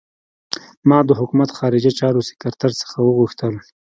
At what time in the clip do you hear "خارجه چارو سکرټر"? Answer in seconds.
1.57-2.71